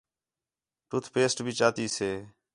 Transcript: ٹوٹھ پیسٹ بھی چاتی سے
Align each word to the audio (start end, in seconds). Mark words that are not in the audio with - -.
ٹوٹھ 0.89 1.07
پیسٹ 1.13 1.37
بھی 1.45 1.51
چاتی 1.59 1.85
سے 1.97 2.11